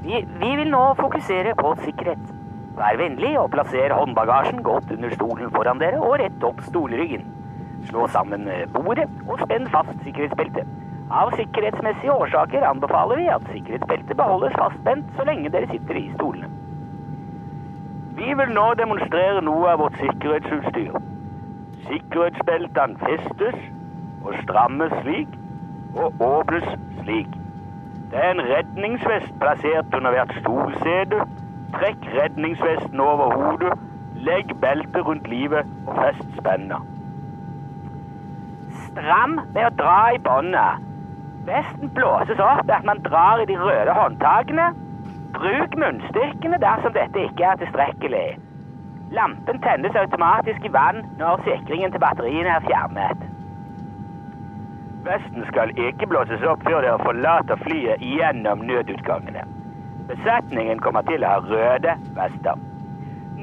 [0.03, 2.23] vi, vi vil nå fokusere på sikkerhet.
[2.75, 7.27] Vær vennlig og plasser håndbagasjen godt under stolen foran dere og rett opp stolryggen.
[7.89, 10.69] Slå sammen eh, bordet og spenn fast sikkerhetsbeltet.
[11.13, 16.49] Av sikkerhetsmessige årsaker anbefaler vi at sikkerhetsbeltet beholdes fastspent så lenge dere sitter i stolene.
[18.17, 20.95] Vi vil nå demonstrere noe av vårt sikkerhetsutstyr.
[21.89, 23.57] Sikkerhetsbeltene festes
[24.23, 25.33] og strammes slik
[25.97, 26.67] og åpnes
[27.01, 27.29] slik.
[28.13, 31.25] Det er en redningsvest plassert under hvert stolsete.
[31.73, 33.73] Trekk redningsvesten over hodet,
[34.21, 36.77] legg beltet rundt livet og fest spenna.
[38.93, 40.84] Stram ved å dra i båndet.
[41.47, 44.69] Vesten blåses opp ved at man drar i de røde håndtakene.
[45.34, 48.27] Bruk munnstyrkene dersom dette ikke er tilstrekkelig.
[49.17, 53.25] Lampen tennes automatisk i vann når sikringen til batteriene er fjernet.
[55.10, 59.43] Vesten skal ikke blåses opp før dere forlater flyet gjennom nødutgangene.
[60.08, 62.62] Besetningen kommer til å ha røde vester.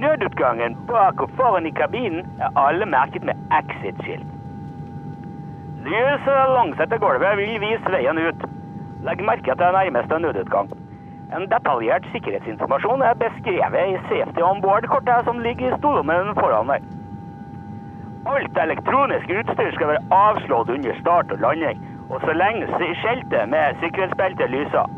[0.00, 4.39] Nødutgangen bak og foran i kabinen er alle merket med exit-skilt.
[5.80, 8.42] Lyset langsetter gulvet vil vise veien ut.
[9.06, 10.68] Legg merke til nærmeste nødutgang.
[11.32, 16.84] En detaljert sikkerhetsinformasjon er beskrevet i Safety On Board-kortet som ligger i stolommen foran deg.
[18.28, 22.68] Alt elektronisk utstyr skal være avslått under start og landing, og så lenge
[23.00, 24.96] skiltet med sikkerhetsbelte lyser.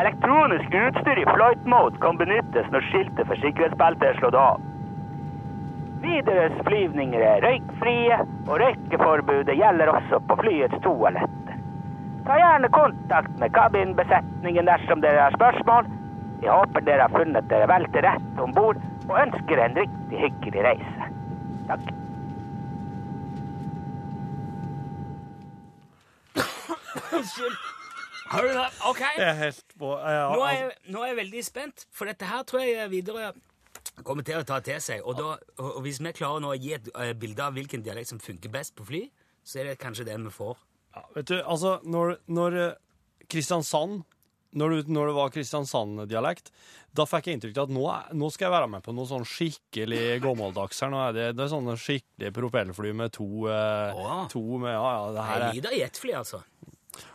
[0.00, 4.62] Elektronisk utstyr i flight mode kan benyttes når skiltet for sikkerhetsbeltet er slått av.
[6.04, 11.58] Videres flyvninger er røykfrie, og røykeforbudet gjelder også på flyets toaletter.
[12.26, 15.88] Ta gjerne kontakt med kabinbesetningen dersom dere har spørsmål.
[16.44, 20.20] Jeg håper dere har funnet dere vel til rette om bord, og ønsker en riktig
[20.26, 21.08] hyggelig reise.
[21.68, 21.92] Takk.
[27.14, 27.56] Unnskyld.
[28.34, 28.68] Har du det?
[28.90, 29.02] Ok.
[29.16, 32.28] Jeg er helt på ja, Nå er, jeg, nå er jeg veldig spent, for dette
[32.28, 33.32] her tror jeg videre
[34.02, 35.02] kommer til å ta til seg.
[35.06, 38.10] Og, da, og, hvis vi klarer nå å gi et eh, bilde av hvilken dialekt
[38.10, 39.04] som funker best på fly,
[39.44, 40.56] så er det kanskje den vi får.
[40.96, 42.74] ja, Vet du, altså, når, når eh,
[43.28, 44.02] Kristiansand
[44.54, 46.52] når, du, når det var Kristiansand-dialekt,
[46.94, 49.08] da fikk jeg inntrykk av at nå, er- nå skal jeg være med på noe
[49.10, 50.92] sånn skikkelig gammeldags her.
[50.94, 54.28] Nå er det, det er sånne skikkelig propellfly med to, eh, Åh.
[54.30, 56.42] to med, Ja, ja, det her Jeg er lider i jetfly, altså.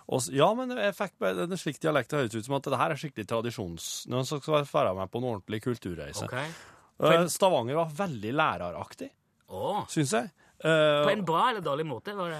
[0.09, 2.99] Og, ja, men jeg fikk en slik dialekt høres ut som at det her er
[2.99, 3.87] skikkelig tradisjons...
[4.09, 6.25] Når man skal være med på en ordentlig kulturreise.
[6.25, 6.51] Okay.
[6.99, 7.29] For...
[7.31, 9.09] Stavanger var veldig læreraktig,
[9.55, 9.85] oh.
[9.91, 10.31] syns jeg.
[10.59, 12.11] Eh, på en bra eller dårlig måte?
[12.17, 12.39] Var det...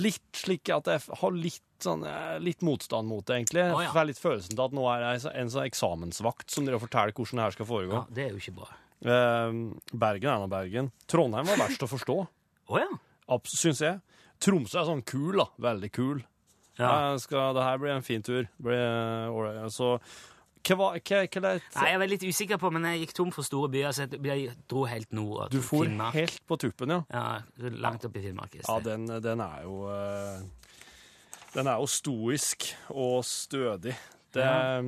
[0.00, 3.66] litt slik at jeg har litt, sånn, eh, litt motstand mot det, egentlig.
[3.66, 3.88] Oh, ja.
[3.90, 7.12] Jeg får litt følelsen til at nå er jeg en sånn eksamensvakt som dere forteller
[7.12, 7.98] hvordan det her skal foregå.
[7.98, 8.70] Ja, det er jo ikke bra.
[9.00, 9.58] Eh,
[10.06, 10.88] Bergen er nå Bergen.
[11.10, 12.16] Trondheim var verst å forstå,
[12.70, 12.88] oh, ja.
[13.52, 14.00] syns jeg.
[14.40, 15.50] Tromsø er sånn kul, da.
[15.60, 16.24] Veldig kul.
[16.80, 17.16] Ja.
[17.20, 18.48] Skal, det her blir en fin tur.
[18.62, 19.94] Blir, så
[20.60, 23.46] hva hva, hva det, Nei, jeg var litt usikker på, men jeg gikk tom for
[23.46, 25.48] store byer, så jeg dro helt nord.
[25.52, 26.16] Du for Finnmark.
[26.18, 27.00] helt på tuppen, ja.
[27.08, 28.58] Ja, langt opp i Finnmark.
[28.58, 30.42] i Ja, den, den er jo eh,
[31.54, 33.96] Den er jo stoisk og stødig.
[34.34, 34.82] Det ja.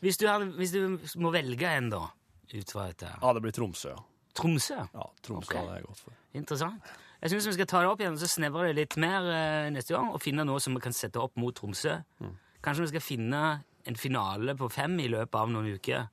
[0.00, 2.06] Hvis, du hadde, hvis du må velge en, da,
[2.54, 3.94] ut fra dette Ja, det blir Tromsø.
[4.34, 4.80] Tromsø?
[4.88, 5.60] ja Tromsø okay.
[5.60, 6.20] hadde jeg gått for.
[6.34, 6.94] Interessant.
[7.24, 9.68] Jeg syns vi skal ta det opp igjen og så snevre det litt mer eh,
[9.72, 11.94] neste gang, og finne noe som vi kan sette opp mot Tromsø.
[12.20, 12.34] Mm.
[12.64, 13.40] Kanskje vi skal finne
[13.88, 16.10] en finale på fem i løpet av noen uker,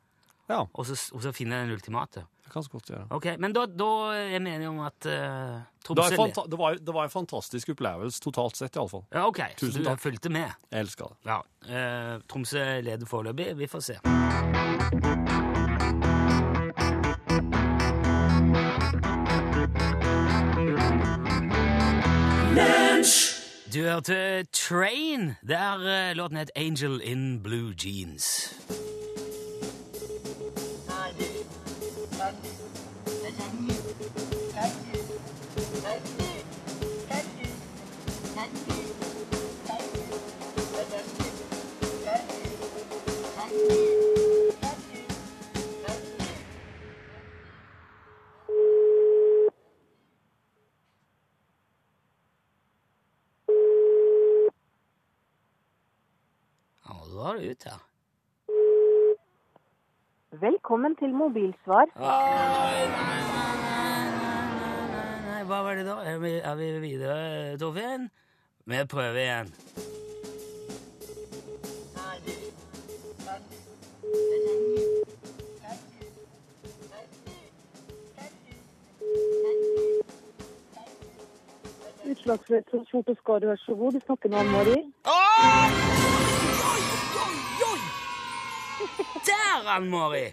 [0.51, 2.23] Ja, og så, og så finne den ultimate.
[2.43, 3.05] det kan så godt gjøre.
[3.15, 6.59] Ok, Men da, da er vi enige om at Det var, Tromsø en fanta det,
[6.59, 9.03] var, det var en fantastisk opplevelse totalt sett, iallfall.
[9.11, 9.99] Ja, ok, Tusen så du takk.
[10.03, 10.51] fulgte med.
[10.71, 11.31] Jeg elsker det.
[11.31, 11.39] Ja.
[11.67, 13.51] eh, Tromsø leder foreløpig.
[13.59, 13.99] Vi får se.
[23.73, 28.55] Du hørte Train, der eh, låten het Angel in Blue Jeans.
[35.83, 36.30] Thank da
[57.41, 57.79] det ut her.
[60.41, 61.85] Velkommen til mobilsvar.
[65.27, 65.97] Nei, hva var det da?
[66.07, 68.09] Er vi, er vi videre, Torfinn?
[68.65, 69.53] Vi prøver igjen.
[82.11, 83.91] Utslagsrett transport og skade, vær så god.
[83.91, 85.90] Du snakker med Ann-Mari.
[89.27, 90.25] Der, Ann-Mari!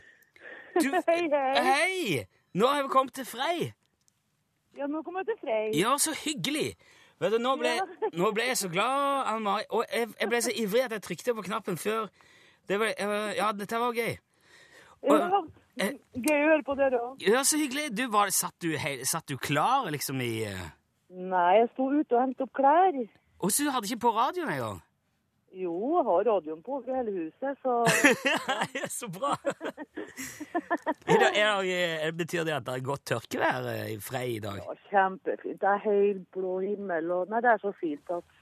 [1.09, 1.63] Hei, hei.
[1.65, 2.27] hei!
[2.55, 3.73] Nå har vi kommet til Frei.
[4.79, 5.65] Ja, nå kommer jeg til Frei.
[5.79, 6.77] Ja, så hyggelig!
[7.19, 7.73] Vet du, Nå ble,
[8.15, 9.65] nå ble jeg så glad, Ann-Mari.
[9.75, 12.07] Og jeg, jeg ble så ivrig at jeg trykte på knappen før.
[12.69, 12.93] Det ble,
[13.35, 14.13] ja, dette var gøy.
[15.09, 15.41] Ja,
[15.83, 17.23] eh, Gøy å høre på dere òg.
[17.27, 17.89] Ja, så hyggelig.
[17.99, 20.63] Du, var, satt, du, hei- satt du klar, liksom, i eh,
[21.09, 22.99] Nei, jeg sto ute og hentet opp klær.
[23.43, 24.81] Og så du hadde ikke på radioen engang?
[25.57, 27.75] Jo, jeg har radioen på over hele huset, så
[28.79, 29.33] Ja, så bra!
[31.09, 31.63] er det, er
[32.05, 34.61] det, betyr det at det er godt tørkevær eh, i Frei i dag?
[34.61, 35.61] ja, kjempefint.
[35.63, 38.37] Det er helt blå himmel, og nei, det er så fint at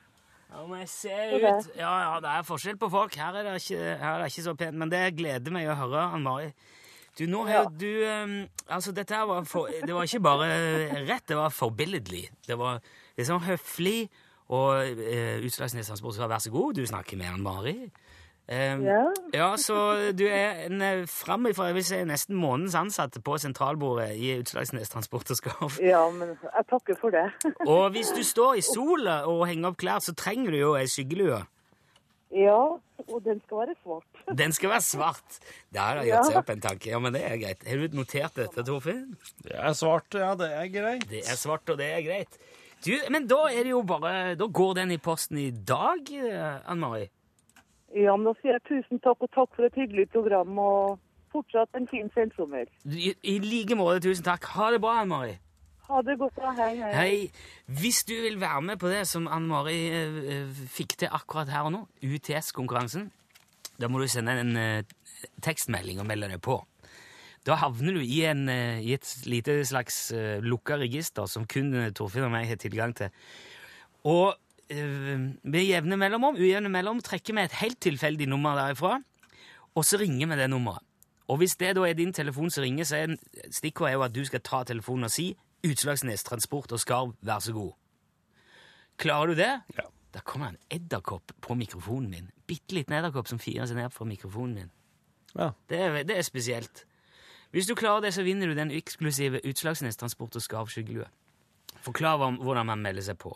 [0.51, 3.15] Ja, men jeg ser ut Ja, ja, det er forskjell på folk.
[3.19, 4.79] Her er det ikke, er det ikke så pent.
[4.83, 6.51] Men det gleder meg å høre, Ann-Mari.
[7.17, 7.65] Du, nå har ja.
[7.71, 8.37] du um,
[8.69, 10.49] Altså, dette her var for, Det var ikke bare
[11.09, 12.27] rett, det var forbilledlig.
[12.47, 12.83] Det var
[13.17, 14.09] liksom høflig,
[14.49, 17.91] og eh, Utslagsnes spurte sa vær så god, du snakker med han Mari.
[18.47, 19.01] Eh, Ja.
[19.35, 19.75] ja, så
[20.15, 24.93] du er en eh, framifrå, jeg vil si nesten månedens ansatte på sentralbordet i Utslagsnes
[24.93, 25.81] Transport og Skarv.
[25.93, 27.27] Ja, men jeg takker for det.
[27.67, 30.87] Og hvis du står i sola og henger opp klær, så trenger du jo ei
[30.87, 31.43] skyggelue.
[32.37, 32.59] Ja,
[33.07, 34.23] og den skal være svart.
[34.41, 35.37] Den skal være svart.
[35.73, 36.89] Det har jeg gjort seg opp en tanke.
[36.91, 37.63] Ja, men det er greit.
[37.67, 39.13] Har du notert dette, Torfinn?
[39.47, 41.05] Det er svart, ja, det er greit.
[41.11, 42.39] Det er svart, og det er greit.
[42.87, 46.71] Du, men da er det jo bare Da går den i posten i dag, eh,
[46.71, 47.09] Ann-Mari.
[47.97, 50.99] Ja, men da sier jeg tusen takk, og takk for et hyggelig program, og
[51.33, 52.69] fortsatt en fin sensommer.
[52.85, 54.47] I, I like måte, tusen takk.
[54.55, 55.37] Ha det bra, Ann-Mari.
[55.87, 56.53] Ha det godt, da.
[56.59, 56.93] Hei, hei.
[56.95, 57.75] Hei.
[57.81, 61.69] Hvis du vil være med på det som Ann-Mari eh, eh, fikk til akkurat her
[61.69, 63.11] og nå, UTS-konkurransen,
[63.81, 64.97] da må du sende en eh,
[65.43, 66.59] tekstmelding og melde deg på.
[67.47, 71.71] Da havner du i, en, eh, i et lite slags uh, lukka register som kun
[71.79, 73.13] eh, Torfinn og meg har tilgang til.
[74.03, 75.15] Og uh,
[75.47, 78.99] med jevne mellomrom, ujevne mellom, trekker vi et helt tilfeldig nummer derifra,
[79.77, 80.83] og så ringer vi det nummeret.
[81.31, 83.15] Og hvis det da er din telefon som ringer, så er
[83.51, 85.33] stikkordet jo at du skal ta telefonen og si
[85.67, 87.73] Utslagsnes Transport og Skarv, vær så god.
[89.03, 89.53] Klarer du det?
[89.79, 89.87] Ja.
[90.15, 92.29] Da kommer en edderkopp på mikrofonen min.
[92.49, 94.71] Bitte liten edderkopp som firer seg ned fra mikrofonen min.
[95.35, 95.51] Ja.
[95.69, 96.87] Det er, det er spesielt.
[97.55, 101.07] Hvis du klarer det, så vinner du den eksklusive Utslagsnes Transport og skarvskyggelue.
[101.85, 103.35] Forklar hvordan man melder seg på.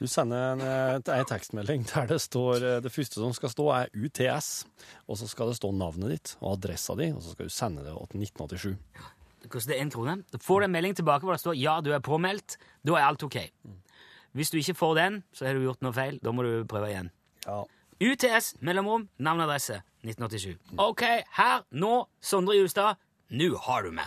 [0.00, 3.68] Du sender en, eh, en tekstmelding der det står eh, Det første som skal stå,
[3.70, 4.66] er UTS.
[5.06, 7.84] Og så skal det stå navnet ditt og adressa di, og så skal du sende
[7.86, 8.74] det til 1987.
[9.44, 10.24] Det koster én krone.
[10.32, 12.56] Da får du en melding tilbake hvor det står 'ja, du er påmeldt'.
[12.84, 13.36] Da er alt ok.
[14.32, 16.18] Hvis du ikke får den, så har du gjort noe feil.
[16.24, 17.10] Da må du prøve igjen.
[17.46, 17.62] Ja.
[18.02, 19.82] UTS, mellomrom, navn og adresse.
[20.02, 20.58] 1987.
[20.78, 21.02] Ok,
[21.36, 22.96] her, nå, Sondre Justad.
[23.34, 24.06] Nå har du meg.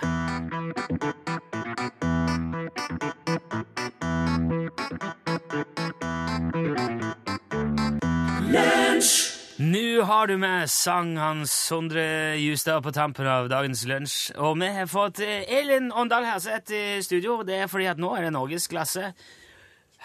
[9.57, 14.31] Nå har du med, sang Hans Sondre Justad på tampen av dagens lunsj.
[14.39, 17.41] Og vi har fått eh, Elin Åndal Herseth i studio.
[17.43, 19.11] Det er fordi at nå er det norgesklasse.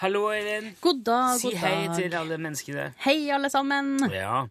[0.02, 0.72] Hallo, Elin.
[0.82, 2.90] God dag, Si god hei til alle menneskene.
[3.06, 4.00] Hei, alle sammen.
[4.10, 4.48] Ja.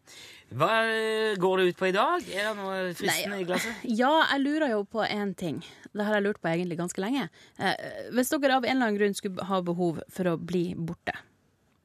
[0.52, 2.26] Hva eh, går det ut på i dag?
[2.28, 3.84] Er det noe fristende Nei, i glasset?
[4.02, 5.62] Ja, jeg lurer jo på én ting.
[5.96, 7.30] Det har jeg lurt på egentlig ganske lenge.
[7.56, 11.16] Eh, hvis dere av en eller annen grunn skulle ha behov for å bli borte,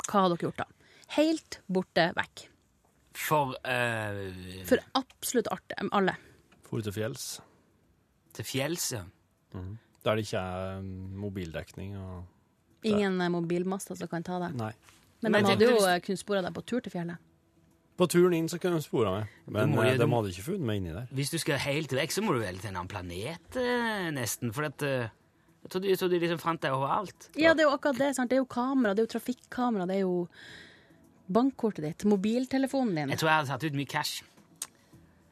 [0.09, 0.67] hva har dere gjort da?
[1.15, 2.47] Helt borte vekk.
[3.17, 4.17] For uh,
[4.69, 6.17] For absolutt art, alle.
[6.67, 7.29] For til fjells.
[8.37, 9.05] til fjells, ja.
[10.05, 14.59] Der det ikke er mm, mobildekning og Ingen mobilmaster som kan ta deg.
[14.59, 14.75] Nei.
[15.25, 17.23] Men, Men de hadde jo du- kunnet spore deg på tur til fjellet.
[17.97, 20.67] På turen inn så kunne de spore meg, men må eh, de hadde ikke funnet
[20.69, 21.07] meg inni der.
[21.17, 24.53] Hvis du skal helt vekk, så må du vel til en annen planet, eh, nesten.
[24.53, 25.09] For at eh,
[25.65, 27.31] Jeg trodde, jeg trodde de liksom fant deg overalt.
[27.35, 28.13] Ja, det er jo akkurat det.
[28.15, 28.31] sant?
[28.31, 30.29] Det er jo kamera, det er jo trafikkamera, det er jo
[31.27, 33.11] bankkortet ditt, mobiltelefonen din.
[33.17, 34.21] Jeg tror jeg hadde tatt ut mye cash.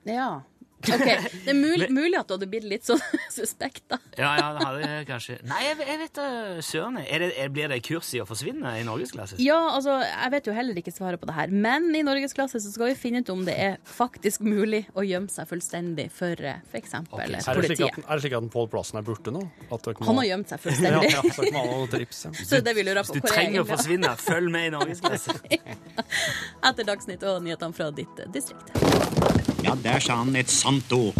[0.08, 0.42] Ja.
[0.96, 1.08] OK.
[1.44, 3.00] Det er mulig, mulig at du hadde blitt litt sånn
[3.36, 3.98] suspekt, da.
[4.18, 6.26] Ja, ja, det hadde jeg kanskje Nei, jeg, jeg vet da
[6.64, 6.98] søren.
[7.04, 9.38] Det, blir det kurs i å forsvinne i norgesklasse?
[9.42, 12.72] Ja, altså, jeg vet jo heller ikke svaret på det her, men i norgesklasse så
[12.74, 16.70] skal vi finne ut om det er faktisk mulig å gjemme seg fullstendig for f.eks.
[16.70, 17.98] for eksempel Er eh, det slik politiet.
[17.98, 19.42] at, er det slik at Pål Plassen er borte nå?
[19.70, 21.12] At dere må- Han har gjemt seg fullstendig.
[21.14, 22.24] ja, så dere må ha noe trips.
[22.28, 22.34] Ja.
[22.52, 24.14] Så det vi lurer på Du hvor er trenger å forsvinne.
[24.24, 25.38] Følg med i norgesklasse.
[26.64, 29.13] Etter Dagsnytt og nyhetene fra ditt eh, distrikt.
[29.64, 31.16] Ja, der sa han et sant ord.